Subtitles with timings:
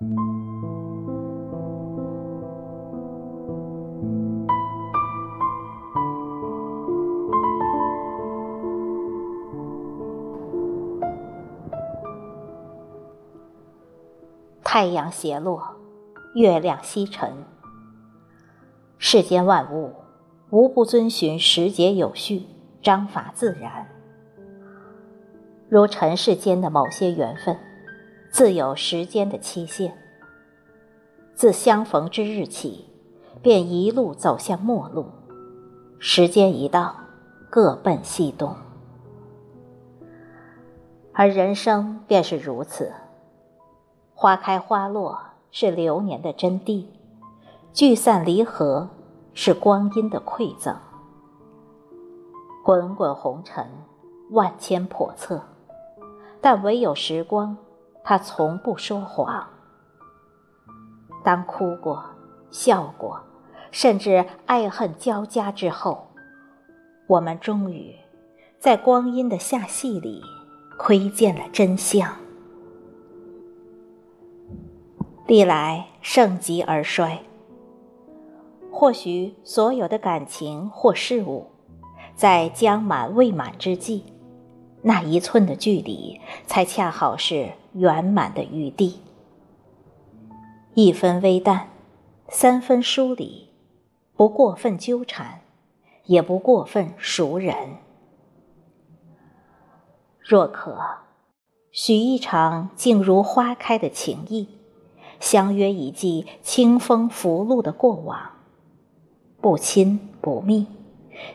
[0.00, 0.06] 太
[14.86, 15.62] 阳斜落，
[16.34, 17.44] 月亮西沉。
[18.96, 19.92] 世间万物
[20.48, 22.46] 无不遵循时节有序、
[22.80, 23.86] 章法自然。
[25.68, 27.58] 如尘世间的某些缘分，
[28.30, 29.96] 自有时间的期限。
[31.34, 32.86] 自相逢之日起，
[33.42, 35.06] 便一路走向末路。
[35.98, 36.94] 时间一到，
[37.50, 38.54] 各奔西东。
[41.12, 42.92] 而人生便是如此。
[44.14, 45.18] 花开花落
[45.50, 46.86] 是流年的真谛，
[47.72, 48.88] 聚散离合
[49.34, 50.76] 是光阴的馈赠。
[52.62, 53.66] 滚滚红尘，
[54.30, 55.42] 万千叵测，
[56.40, 57.56] 但唯有时光，
[58.02, 59.46] 它从不说谎。
[61.22, 62.04] 当哭过、
[62.50, 63.20] 笑过，
[63.70, 66.08] 甚至爱恨交加之后，
[67.06, 67.94] 我们终于
[68.58, 70.22] 在光阴的下戏里
[70.78, 72.16] 窥见了真相。
[75.26, 77.22] 历来盛极而衰，
[78.72, 81.46] 或许所有的感情或事物，
[82.16, 84.04] 在将满未满之际，
[84.82, 89.00] 那一寸的距离，才恰好是圆满的余地。
[90.74, 91.68] 一分微淡，
[92.28, 93.48] 三分疏离，
[94.16, 95.40] 不过分纠缠，
[96.04, 97.54] 也不过分熟人。
[100.20, 100.78] 若可，
[101.72, 104.48] 许一场静如花开的情谊。
[105.18, 108.30] 相约一季清风拂露的过往，
[109.38, 110.66] 不亲不密，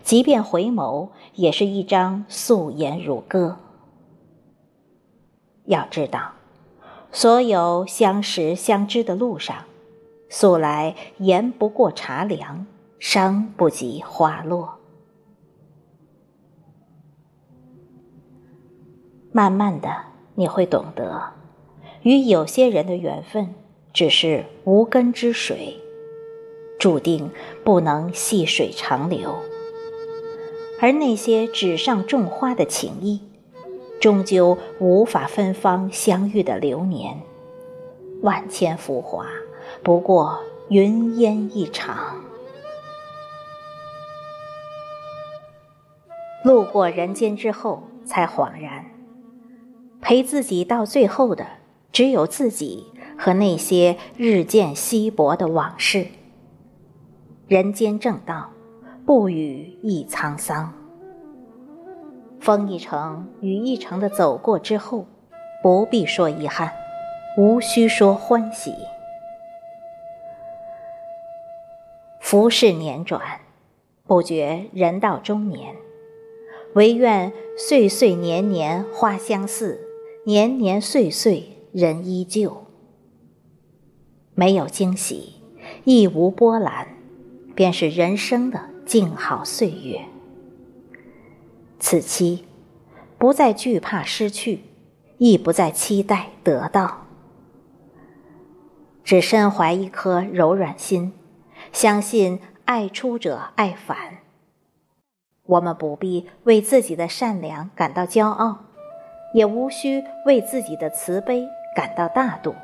[0.01, 3.57] 即便回眸，也是一张素颜如歌。
[5.65, 6.33] 要知道，
[7.11, 9.65] 所有相识相知的路上，
[10.29, 12.65] 素来言不过茶凉，
[12.99, 14.79] 伤不及花落。
[19.31, 19.89] 慢慢的，
[20.35, 21.33] 你会懂得，
[22.03, 23.53] 与有些人的缘分。
[23.93, 25.79] 只是无根之水，
[26.77, 27.31] 注定
[27.63, 29.29] 不能细水长流；
[30.81, 33.21] 而那些纸上种花的情谊，
[33.99, 37.19] 终究无法芬芳相遇的流年。
[38.21, 39.25] 万千浮华，
[39.83, 40.39] 不过
[40.69, 42.21] 云烟一场。
[46.43, 48.85] 路过人间之后，才恍然，
[50.01, 51.45] 陪自己到最后的，
[51.91, 52.91] 只有自己。
[53.17, 56.05] 和那些日渐稀薄的往事。
[57.47, 58.49] 人间正道，
[59.05, 60.73] 不语亦沧桑。
[62.45, 65.07] 风一程，雨一程的走过之后，
[65.63, 66.71] 不必说遗憾，
[67.39, 68.71] 无需说欢喜。
[72.19, 73.19] 浮世年转，
[74.05, 75.75] 不觉人到中年，
[76.75, 79.79] 唯愿岁岁年年花相似，
[80.27, 82.67] 年年岁岁人依旧。
[84.35, 85.41] 没有惊喜，
[85.83, 86.89] 亦无波澜，
[87.55, 90.01] 便是人生的静好岁月。
[91.79, 92.45] 此期，
[93.17, 94.61] 不再惧怕失去，
[95.17, 97.05] 亦不再期待得到，
[99.03, 101.13] 只身怀一颗柔软心，
[101.71, 103.97] 相信爱出者爱返。
[105.45, 108.65] 我们不必为自己的善良感到骄傲，
[109.33, 112.55] 也无需为自己的慈悲感到大度。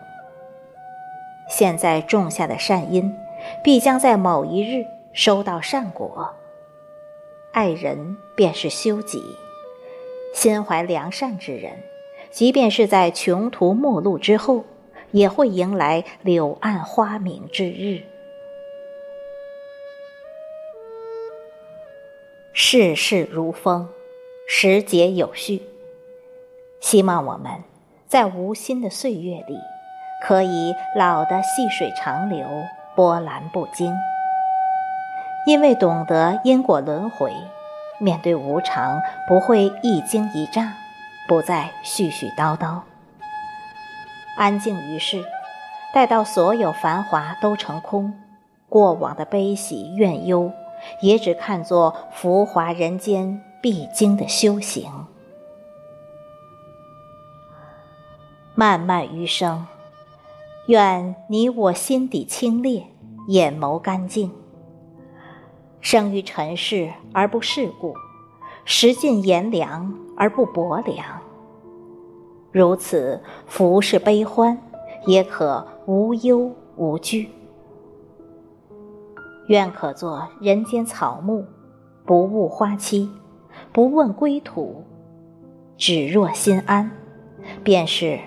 [1.47, 3.13] 现在种下的善因，
[3.63, 6.33] 必将在某一日收到善果。
[7.53, 9.23] 爱人便是修己，
[10.33, 11.83] 心怀良善之人，
[12.29, 14.63] 即便是在穷途末路之后，
[15.11, 18.03] 也会迎来柳暗花明之日。
[22.53, 23.89] 世事如风，
[24.47, 25.61] 时节有序。
[26.79, 27.51] 希望我们
[28.07, 29.57] 在无心的岁月里。
[30.23, 32.45] 可以老得细水长流，
[32.95, 33.91] 波澜不惊。
[35.45, 37.33] 因为懂得因果轮回，
[37.99, 40.73] 面对无常不会一惊一乍，
[41.27, 42.81] 不再絮絮叨叨。
[44.37, 45.23] 安静于世，
[45.93, 48.13] 待到所有繁华都成空，
[48.69, 50.51] 过往的悲喜怨忧，
[51.01, 54.89] 也只看作浮华人间必经的修行。
[58.53, 59.65] 漫漫余生。
[60.67, 62.83] 愿你我心底清冽，
[63.27, 64.31] 眼眸干净。
[65.81, 67.93] 生于尘世而不世故，
[68.63, 71.03] 食尽炎凉而不薄凉。
[72.51, 74.57] 如此，浮世悲欢，
[75.07, 77.29] 也可无忧无惧。
[79.47, 81.43] 愿可作人间草木，
[82.05, 83.09] 不误花期，
[83.73, 84.83] 不问归途，
[85.77, 86.91] 只若心安，
[87.63, 88.19] 便是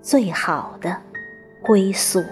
[0.00, 0.96] 最好的
[1.62, 2.22] 归宿。